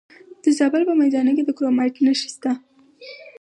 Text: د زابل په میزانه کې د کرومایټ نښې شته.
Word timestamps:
د 0.43 0.45
زابل 0.57 0.81
په 0.89 0.93
میزانه 1.01 1.31
کې 1.35 1.43
د 1.45 1.49
کرومایټ 1.57 1.95
نښې 2.05 2.29
شته. 2.33 2.51